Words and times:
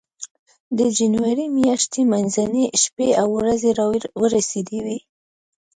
د 0.77 0.79
جنوري 0.97 1.45
میاشتې 1.57 2.01
منځنۍ 2.11 2.65
شپې 2.83 3.09
او 3.21 3.27
ورځې 3.39 3.69
را 3.79 3.85
ورسېدې 4.21 4.79
وې. 4.85 4.97